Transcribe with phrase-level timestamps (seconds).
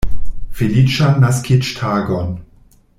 [0.61, 2.35] Feliĉan naskiĝtagon!